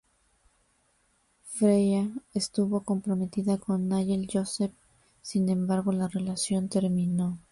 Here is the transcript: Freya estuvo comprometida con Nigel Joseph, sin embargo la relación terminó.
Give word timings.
Freya 1.43 2.09
estuvo 2.33 2.81
comprometida 2.83 3.59
con 3.59 3.87
Nigel 3.87 4.27
Joseph, 4.33 4.73
sin 5.21 5.47
embargo 5.47 5.91
la 5.91 6.07
relación 6.07 6.69
terminó. 6.69 7.37